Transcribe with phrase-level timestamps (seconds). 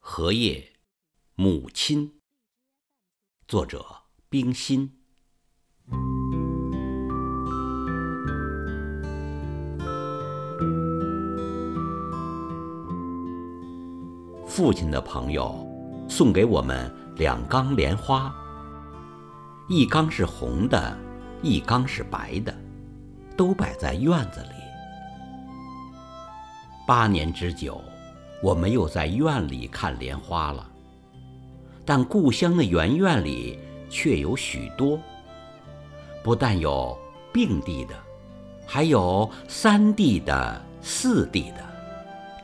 [0.00, 0.72] 荷叶，
[1.34, 2.20] 母亲。
[3.46, 3.84] 作者：
[4.28, 4.94] 冰心。
[14.46, 15.66] 父亲的朋友
[16.08, 18.34] 送给我们两缸莲花，
[19.68, 20.96] 一缸是红的，
[21.42, 22.56] 一缸是白的，
[23.36, 24.48] 都摆在院子里。
[26.86, 27.82] 八年之久。
[28.40, 30.64] 我没有在院里看莲花了，
[31.84, 33.58] 但故乡的园院里
[33.90, 34.98] 却有许多。
[36.22, 36.96] 不但有
[37.32, 37.94] 并蒂的，
[38.66, 41.64] 还有三蒂的、四蒂的，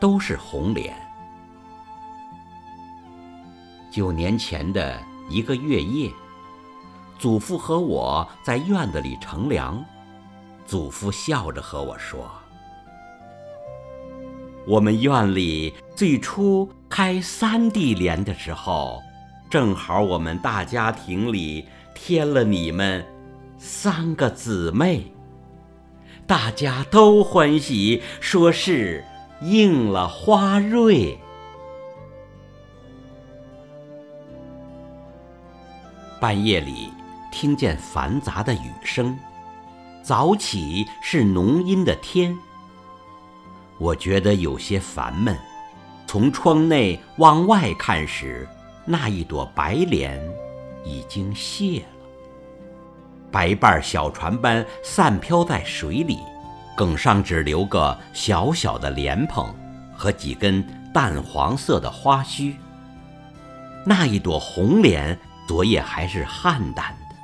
[0.00, 0.94] 都是红莲。
[3.90, 6.10] 九年前的一个月夜，
[7.18, 9.84] 祖父和我在院子里乘凉，
[10.66, 12.28] 祖父笑着和我说。
[14.66, 19.02] 我们院里最初开三地莲的时候，
[19.50, 23.04] 正好我们大家庭里添了你们
[23.58, 25.12] 三个姊妹，
[26.26, 29.04] 大家都欢喜，说是
[29.42, 31.18] 应了花瑞。
[36.18, 36.90] 半夜里
[37.30, 39.14] 听见繁杂的雨声，
[40.02, 42.34] 早起是浓阴的天。
[43.78, 45.36] 我觉得有些烦闷，
[46.06, 48.48] 从窗内往外看时，
[48.84, 50.20] 那一朵白莲
[50.84, 52.08] 已经谢了，
[53.32, 56.18] 白瓣小船般散飘在水里，
[56.76, 59.52] 梗上只留个小小的莲蓬
[59.96, 62.54] 和几根淡黄色的花须。
[63.84, 67.16] 那一朵红莲昨夜还是菡萏的，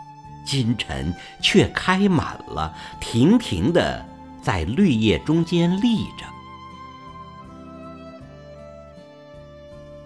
[0.45, 4.05] 今晨却开满了，亭亭的
[4.43, 6.27] 在绿叶中间立着。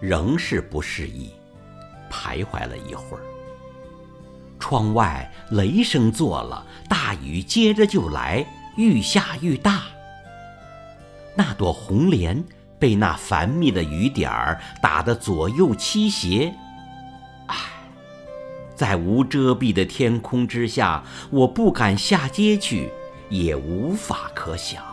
[0.06, 1.30] 仍是不适宜，
[2.10, 3.22] 徘徊了一会儿。
[4.58, 8.44] 窗外雷声作了，大雨接着就来，
[8.76, 9.84] 愈下愈大。
[11.34, 12.44] 那朵红莲
[12.78, 16.54] 被那繁密的雨点儿打得左右倾斜，
[17.46, 17.56] 唉，
[18.74, 22.90] 在无遮蔽的天空之下，我不敢下街去，
[23.30, 24.84] 也无法可想。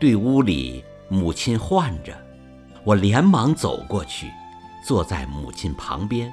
[0.00, 0.84] 对屋里。
[1.12, 2.16] 母亲唤着，
[2.84, 4.32] 我连忙走过去，
[4.82, 6.32] 坐在母亲旁边。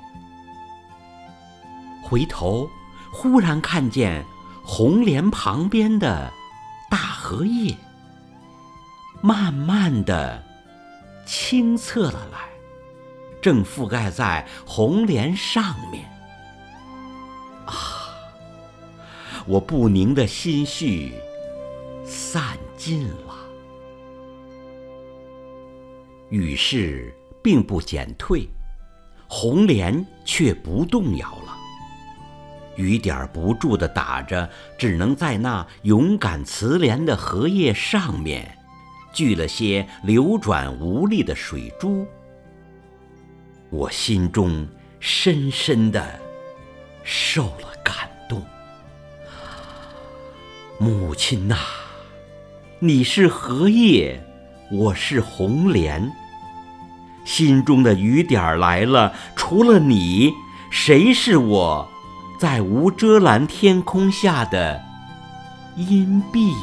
[2.02, 2.70] 回头，
[3.12, 4.24] 忽然看见
[4.64, 6.32] 红莲旁边的
[6.90, 7.76] 大荷叶，
[9.20, 10.42] 慢慢的
[11.26, 12.40] 清侧了来，
[13.42, 16.10] 正覆盖在红莲上面。
[17.66, 18.16] 啊！
[19.46, 21.14] 我不宁的心绪
[22.06, 23.29] 散尽了。
[26.30, 27.14] 雨势
[27.44, 28.48] 并不减退，
[29.28, 31.58] 红莲却不动摇了。
[32.76, 38.58] 雨点不住地打着，只能在那勇敢慈怜的荷叶上面，
[39.12, 42.08] 聚了些流转无力的水珠。
[43.70, 44.68] 我心中
[45.00, 46.20] 深深地
[47.04, 48.44] 受了感动。
[50.78, 51.58] 母亲呐，
[52.80, 54.24] 你是荷叶。
[54.72, 56.12] 我是红莲，
[57.26, 60.32] 心中的雨点儿来了，除了你，
[60.70, 61.90] 谁是我，
[62.38, 64.80] 在无遮拦天空下的
[65.76, 66.54] 荫蔽？